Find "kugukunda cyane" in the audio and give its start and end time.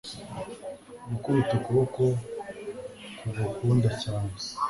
3.21-4.29